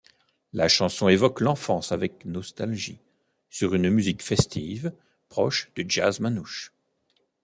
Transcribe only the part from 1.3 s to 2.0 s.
l'enfance